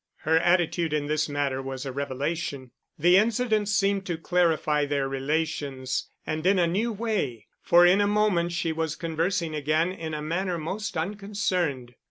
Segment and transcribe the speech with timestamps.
[0.21, 2.71] Her attitude in this matter was a revelation.
[2.97, 8.07] The incident seemed to clarify their relations and in a new way, for in a
[8.07, 11.93] moment she was conversing again in a manner most unconcerned.